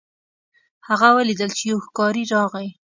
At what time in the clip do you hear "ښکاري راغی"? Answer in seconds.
1.85-2.67